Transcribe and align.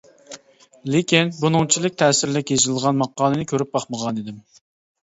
لېكىن، 0.95 1.29
بۇنىڭچىلىك 1.41 1.99
تەسىرلىك 2.03 2.55
يېزىلغان 2.57 3.01
ماقالىنى 3.05 3.51
كۆرۈپ 3.55 3.75
باقمىغانىدىم. 3.79 4.47